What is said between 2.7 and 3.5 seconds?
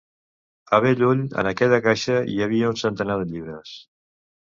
un centenar de